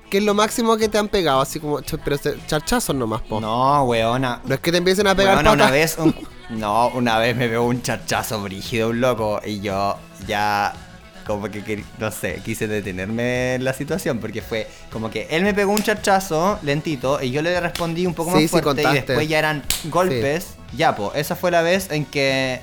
[0.10, 3.42] que es lo máximo que te han pegado, así como, pero charchazos nomás, po.
[3.42, 4.42] No, No, weona.
[4.50, 6.16] es que te empiecen a pegar Weona, una vez un-
[6.50, 10.74] No, una vez me pegó un chachazo brígido, un loco, y yo ya
[11.26, 15.56] como que, no sé, quise detenerme en la situación, porque fue como que él me
[15.56, 18.84] pegó un chachazo lentito, y yo le respondí un poco Sí, más sí, fuerte, y
[18.84, 19.06] contaste.
[19.14, 20.50] después ya eran golpes.
[20.78, 22.62] Ya, pues, esa fue la vez en que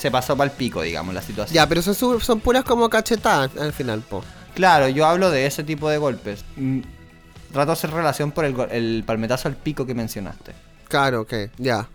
[0.00, 1.54] se pasó para el pico, digamos, la situación.
[1.54, 4.24] Ya, pero son, son puras como cachetadas al final, po.
[4.54, 6.44] Claro, yo hablo de ese tipo de golpes.
[6.56, 6.80] Mm,
[7.52, 10.52] Trato de hacer relación por el, el palmetazo al pico que mencionaste.
[10.88, 11.88] Claro, ok, ya.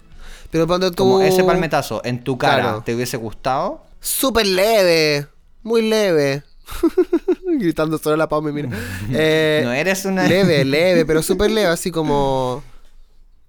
[0.52, 1.04] Pero cuando tú...
[1.04, 2.84] Como ese palmetazo en tu cara Claro.
[2.86, 3.82] te hubiese gustado.
[4.02, 5.28] Súper leve,
[5.64, 6.44] muy leve.
[7.60, 8.70] Gritando solo la Pau me mira.
[9.14, 10.28] Eh, no eres una.
[10.28, 12.62] Leve, leve, pero súper leve, así como...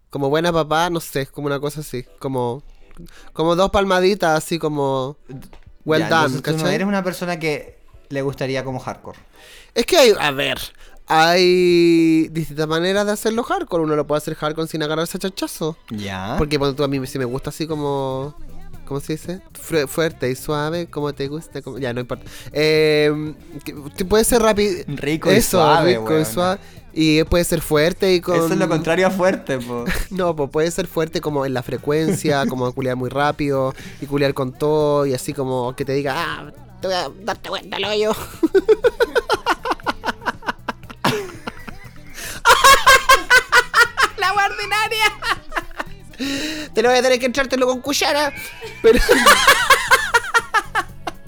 [0.08, 2.06] Como buena papá, no sé, como una cosa así.
[2.20, 2.62] Como...
[3.32, 5.16] Como dos palmaditas, así como...
[5.85, 7.78] Well Ya, done, eres una persona que
[8.09, 9.18] le gustaría como hardcore.
[9.74, 10.59] Es que hay, a ver,
[11.06, 13.85] hay distintas maneras de hacerlo hardcore.
[13.85, 15.76] Uno lo puede hacer hardcore sin agarrarse a chachazo.
[15.90, 16.35] Ya.
[16.38, 18.35] Porque cuando tú a mí sí me gusta así como.
[18.87, 19.40] ¿Cómo se dice?
[19.52, 21.61] Fue- fuerte y suave, como te gusta.
[21.61, 22.24] como- Ya, no importa.
[22.52, 23.35] Eh,
[23.96, 24.85] que puede ser rápido.
[24.87, 26.61] Rico y Eso, suave, rico y suave.
[26.98, 28.37] Y puede ser fuerte y con.
[28.37, 29.85] Eso es lo contrario a fuerte, po.
[30.11, 34.32] No, pues puede ser fuerte como en la frecuencia, como culiar muy rápido y culiar
[34.32, 37.85] con todo y así como que te diga, ah, te voy a darte cuenta el
[37.85, 38.12] hoyo.
[44.16, 45.12] la ordinaria.
[46.72, 48.32] Te lo voy a tener que entrártelo con cuchara.
[48.80, 49.00] Pero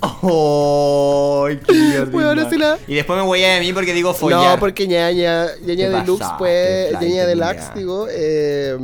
[0.01, 2.01] ¡Ay, qué!
[2.13, 4.55] Weona, si la- Y después me voy a de mí porque digo follar.
[4.55, 8.77] No, porque ñaña, ñaña deluxe, pues, ñaña deluxe, digo, eh,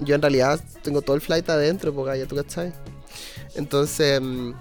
[0.00, 2.72] yo en realidad tengo todo el flight adentro, porque ya tú cachai.
[3.54, 4.52] Entonces, mm,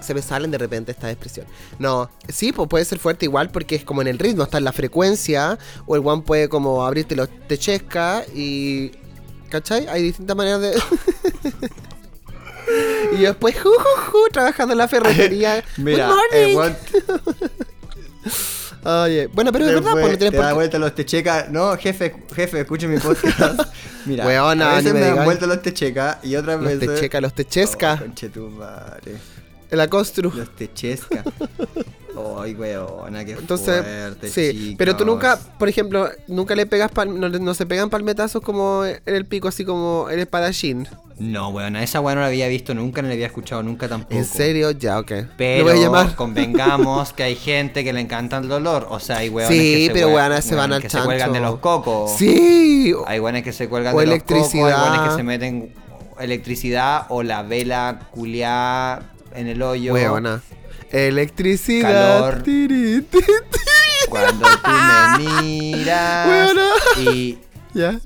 [0.00, 1.50] se me salen de repente estas expresiones.
[1.78, 4.64] No, sí, pues puede ser fuerte igual porque es como en el ritmo, está en
[4.64, 8.92] la frecuencia, o el one puede como abrirte los techesca y...
[9.50, 9.86] ¿Cachai?
[9.86, 10.72] Hay distintas maneras de...
[13.14, 15.62] y después, ju, ju, ju, trabajando en la ferretería.
[15.76, 16.16] Mira, Good
[16.56, 16.74] morning.
[18.86, 21.48] Oye, bueno, pero es verdad, pues no tienes por da qué- vuelta los techecas.
[21.50, 23.60] No, jefe, jefe, escuche mi podcast.
[24.04, 25.24] Mira, Weona, a ni veces me me, dan digáis.
[25.24, 26.94] vuelta los techecas y otras Los veces...
[26.96, 27.94] techeca, los techesca.
[27.94, 29.16] Oh, conchetumare.
[29.70, 30.30] La constru.
[30.34, 31.24] Los techesca.
[32.40, 34.52] Ay, weona, qué Entonces, fuerte, sí.
[34.52, 34.74] chicos.
[34.78, 37.08] Pero tú nunca, por ejemplo, nunca le pegas, pal-
[37.40, 40.88] no, se pegan palmetazos como en el pico, así como el espadachín.
[41.18, 44.14] No, weona, esa weona no la había visto nunca, no la había escuchado nunca tampoco.
[44.14, 44.72] ¿En serio?
[44.72, 45.12] Ya, ok.
[45.36, 46.14] Pero Lo voy a llamar.
[46.16, 48.88] convengamos que hay gente que le encanta el dolor.
[48.90, 51.04] O sea, hay weones Sí, que se, pero weonas se van weones al que se
[51.04, 52.10] cuelgan de los cocos.
[52.18, 52.92] Sí.
[53.06, 54.82] Hay weones que se cuelgan O de los cocos, hay electricidad.
[54.92, 55.72] weones que se meten
[56.18, 59.02] electricidad o la vela culiá
[59.34, 59.92] en el hoyo.
[59.92, 60.42] Weona.
[60.94, 62.20] Electricidad.
[62.20, 62.42] Calor.
[62.42, 63.58] Tiri, ti, ti.
[64.08, 66.28] Cuando tú me miras.
[66.28, 66.68] Weona.
[67.12, 67.38] Y
[67.74, 67.98] Ya.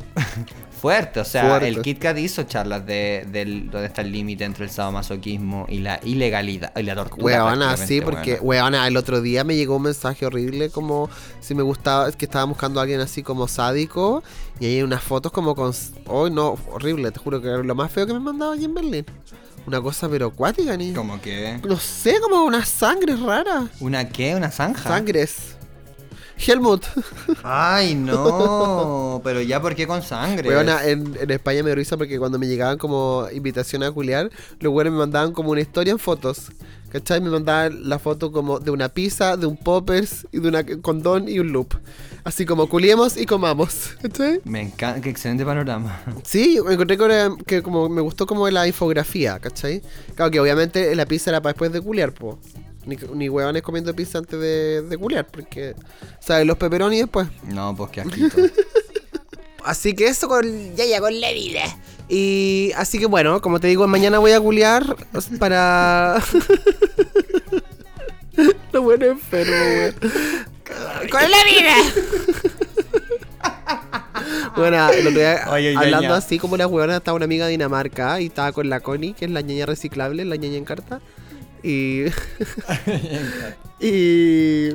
[0.81, 1.69] fuerte, o sea, Fuerte.
[1.69, 5.81] el Kit Kat hizo charlas de, del dónde está el límite entre el sadomasoquismo y
[5.81, 7.23] la ilegalidad y la tortura.
[7.45, 8.87] Weona, sí, porque, weona.
[8.89, 12.81] el otro día me llegó un mensaje horrible como si me gustaba, que estaba buscando
[12.81, 14.23] a alguien así como sádico
[14.59, 15.75] y hay unas fotos como con...
[16.07, 18.73] Oh, no, horrible, te juro que era lo más feo que me mandaba aquí en
[18.75, 19.05] Berlín.
[19.69, 20.95] Una cosa pero acuática, ni...
[20.95, 21.61] ¿Cómo que?
[21.69, 23.65] No sé, como unas sangres raras.
[23.81, 24.35] ¿Una qué?
[24.35, 24.83] ¿Una zanja?
[24.83, 25.57] Sangres.
[26.39, 26.87] Helmut.
[27.43, 30.49] Ay, no, pero ya, ¿por qué con sangre?
[30.49, 34.73] Weona, en, en España me risa porque cuando me llegaban como invitaciones a culiar, los
[34.73, 36.51] güeyes me mandaban como una historia en fotos.
[36.91, 37.21] ¿Cachai?
[37.21, 41.29] Me mandaban la foto como de una pizza, de un poppers y de una condón
[41.29, 41.75] y un loop.
[42.25, 43.95] Así como culiemos y comamos.
[44.03, 44.41] ¿Cachai?
[44.45, 46.01] Me encanta, qué excelente panorama.
[46.25, 49.83] Sí, yo encontré que, que como me gustó como la infografía, ¿cachai?
[50.15, 52.39] Claro que obviamente la pizza era para después de culiar, po.
[52.87, 55.75] Ni, ni huevones comiendo pizza antes de, de culiar, porque,
[56.21, 56.47] ¿sabes?
[56.47, 57.29] Los pepperoni después.
[57.47, 58.37] No, pues qué asquito.
[59.69, 61.61] Así que eso con, ya ya con la vida.
[62.09, 64.97] Y así que bueno, como te digo, mañana voy a culiar
[65.39, 66.23] para...
[68.73, 69.95] Lo bueno enfermo, weón.
[71.11, 71.75] ¡Con la vida!
[74.57, 76.17] bueno, el otro día, Oye, ya, hablando ya.
[76.17, 79.27] así como las huevonas, estaba una amiga de Dinamarca y estaba con la Connie, que
[79.27, 81.03] es la ñaña reciclable, la ñaña en carta.
[81.63, 82.05] Y...
[83.81, 84.71] y...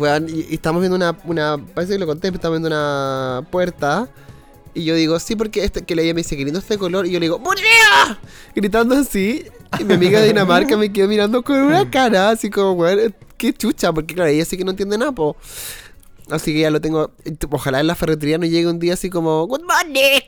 [0.00, 1.58] Weón, y, y estamos viendo una, una.
[1.74, 4.08] Parece que lo conté, pero estamos viendo una puerta.
[4.72, 7.06] Y yo digo, sí, porque este, que ella me dice, qué lindo este color.
[7.06, 7.64] Y yo le digo, ¡Murió!
[8.54, 9.44] Gritando así.
[9.78, 13.52] Y mi amiga de Dinamarca me quedó mirando con una cara, así como, weón, qué
[13.52, 13.92] chucha.
[13.92, 15.36] Porque claro, ella sí que no entiende nada, po.
[16.30, 17.10] Así que ya lo tengo.
[17.50, 20.20] Ojalá en la ferretería no llegue un día así como, ¡Good morning!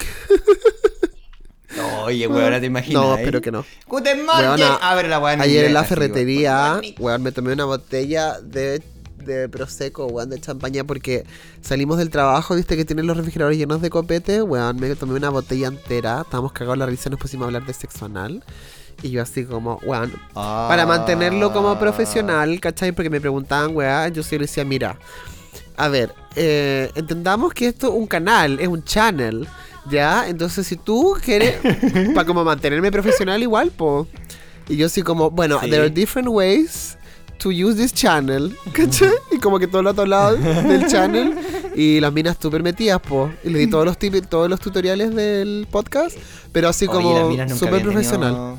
[2.05, 3.03] Oye, weón, ahora te imaginas.
[3.03, 3.21] No, ¿eh?
[3.21, 3.65] espero que no.
[3.87, 4.51] Guten Morgen.
[4.51, 6.95] Weona, Abre la weá Ayer en la ferretería, weón.
[6.99, 8.83] Weón, me tomé una botella de,
[9.25, 11.25] de Prosecco, weón, de champaña, porque
[11.61, 15.31] salimos del trabajo, viste que tienen los refrigeradores llenos de copete, weón, me tomé una
[15.31, 18.43] botella entera, estábamos cagados la risa, nos pusimos a hablar de sexo anal.
[19.03, 20.67] Y yo así como, weón, Ah.
[20.69, 22.93] para mantenerlo como profesional, ¿cachai?
[22.93, 24.97] Porque me preguntaban, weón, yo sí le decía, mira,
[25.77, 29.49] a ver, eh, entendamos que esto es un canal, es un channel,
[29.91, 30.29] ¿ya?
[30.29, 31.57] Entonces si tú quieres,
[32.15, 34.07] para como mantenerme profesional igual, po.
[34.69, 35.69] Y yo así como, bueno, Sí.
[35.71, 36.97] there are different ways
[37.43, 39.11] to use this channel, ¿cachai?
[39.31, 41.35] Y como que todo lo otro lado del channel
[41.75, 43.31] y las minas súper metidas, po.
[43.45, 46.17] Y le di todos los tips, todos los tutoriales del podcast,
[46.53, 48.33] pero así Oye, como súper profesional.
[48.33, 48.59] tenido-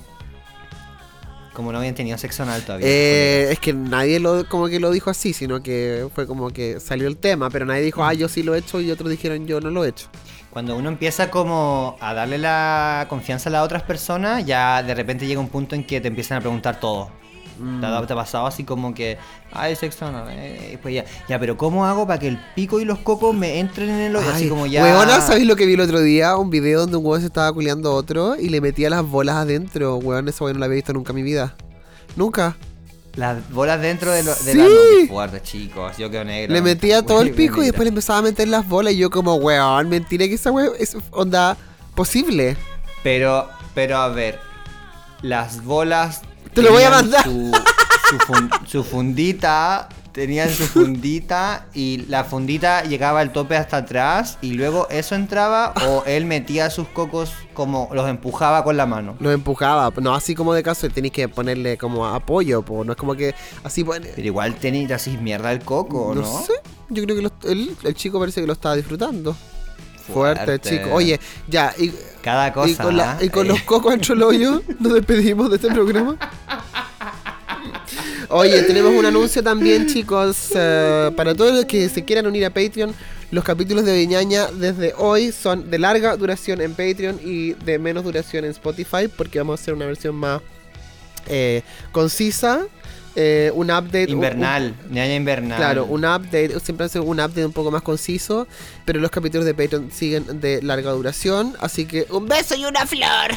[1.53, 2.87] Como no habían tenido sexo anal todavía.
[2.89, 6.79] Eh, es que nadie lo como que lo dijo así, sino que fue como que
[6.79, 9.45] salió el tema, pero nadie dijo, ah, yo sí lo he hecho y otros dijeron,
[9.45, 10.07] yo no lo he hecho.
[10.49, 15.25] Cuando uno empieza como a darle la confianza a las otras personas, ya de repente
[15.27, 17.09] llega un punto en que te empiezan a preguntar todo.
[17.79, 19.17] ¿Te ha, te ha pasado así como que,
[19.51, 20.27] ay, sexo anal?
[20.29, 23.59] eh, pues ya, ya, pero ¿cómo hago para que el pico y los cocos me
[23.59, 24.29] entren en el hoyo?
[24.29, 24.83] Así como ya...
[24.83, 26.35] Weona, ¿sabéis lo que vi el otro día?
[26.37, 29.35] Un video donde un weón se estaba culeando a otro y le metía las bolas
[29.37, 29.97] adentro.
[29.97, 31.55] Weón, esa weón no la había visto nunca en mi vida.
[32.15, 32.55] Nunca.
[33.15, 34.57] Las bolas dentro de, lo, de Sí.
[34.57, 35.27] la...
[35.27, 35.97] No, chicos.
[35.97, 36.51] Yo quedo negro.
[36.53, 39.09] Le metía todo el pico y después le empezaba a meter las bolas y yo
[39.11, 41.55] como, weón, mentira que esa weón es onda
[41.95, 42.57] posible.
[43.03, 44.39] Pero, pero a ver,
[45.21, 46.21] las bolas.
[46.53, 47.23] Te lo voy a mandar.
[47.23, 47.51] Su,
[48.09, 54.37] su fun- su fundita, tenían su fundita y la fundita llegaba al tope hasta atrás
[54.41, 59.15] y luego eso entraba o él metía sus cocos como los empujaba con la mano.
[59.19, 62.83] Lo empujaba, no así como de caso, tenéis que ponerle como apoyo, po.
[62.85, 66.21] no es como que así pone- Pero igual tenía así mierda el coco, ¿no?
[66.21, 66.53] No sé,
[66.89, 69.35] yo creo que el, el chico parece que lo estaba disfrutando.
[70.11, 70.69] Fuerte, Fuerte.
[70.69, 70.89] chico.
[70.93, 72.69] Oye, ya, y, Cada cosa.
[72.69, 75.69] y con, la- y con eh, los cocos entre el hoyo, nos despedimos de este
[75.71, 76.17] programa.
[78.29, 80.49] Oye, tenemos un anuncio también, chicos.
[80.55, 82.93] eh, para todos los que se quieran unir a Patreon,
[83.31, 88.03] los capítulos de Viñaña desde hoy son de larga duración en Patreon y de menos
[88.03, 90.41] duración en Spotify, porque vamos a hacer una versión más
[91.27, 91.61] eh,
[91.91, 92.61] concisa.
[93.15, 94.05] Eh, un update.
[94.05, 95.57] un- Invernal, ñaña invernal.
[95.57, 98.47] Claro, un update, siempre hace un update un poco más conciso,
[98.85, 102.85] pero los capítulos de Patreon siguen de larga duración, así que un beso y una
[102.85, 103.31] flor.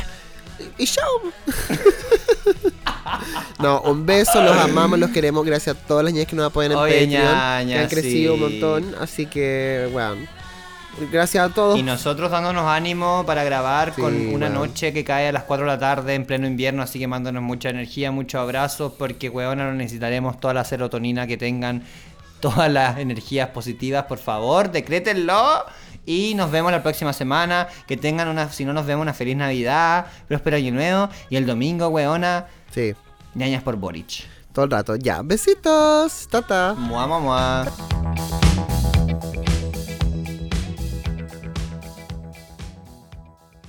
[0.78, 1.06] Y chao.
[3.58, 6.72] no, un beso, los amamos, los queremos, gracias a todas las niñas que nos apoyan
[6.72, 8.42] en Oye, Patreon, ñaña, que han crecido sí.
[8.42, 10.16] un montón, así que, bueno,
[11.12, 11.78] gracias a todos.
[11.78, 14.54] Y nosotros dándonos ánimo para grabar Sí, con una weón.
[14.54, 17.42] noche que cae a las 4 de la tarde en pleno invierno, así que mándanos
[17.42, 21.82] mucha energía, muchos abrazos, porque weona, necesitaremos toda la serotonina que tengan,
[22.40, 25.64] todas las energías positivas, por favor, decrétenlo.
[26.08, 27.66] Y nos vemos la próxima semana.
[27.88, 31.08] Que tengan una, si no nos vemos, una feliz Navidad, próspero año nuevo.
[31.30, 32.94] Y el domingo, weona, Sí,
[33.34, 34.22] ñañas por Boric.
[34.52, 34.94] todo el rato.
[34.94, 36.28] Ya, besitos.
[36.30, 36.74] Tata.
[36.78, 38.35] Mua, mua, mua.